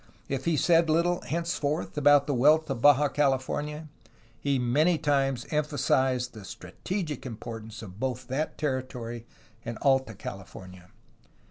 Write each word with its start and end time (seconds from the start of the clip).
If 0.27 0.45
he 0.45 0.57
said 0.57 0.89
little, 0.89 1.21
henceforth, 1.21 1.95
about 1.95 2.25
the 2.25 2.33
wealth 2.33 2.67
of 2.71 2.81
Baja 2.81 3.07
California, 3.07 3.87
he 4.39 4.57
many 4.57 4.97
times 4.97 5.45
emphasized 5.51 6.33
the 6.33 6.43
strategic 6.43 7.23
importance 7.23 7.83
of 7.83 7.99
both 7.99 8.27
that 8.27 8.57
territory 8.57 9.27
and 9.63 9.77
Alta 9.83 10.15
California. 10.15 10.89